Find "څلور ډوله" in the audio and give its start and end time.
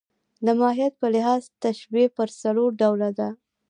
2.41-3.09